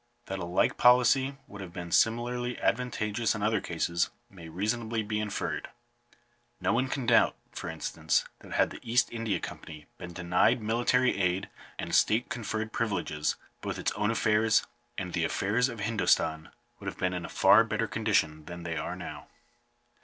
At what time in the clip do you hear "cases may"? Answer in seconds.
3.61-4.49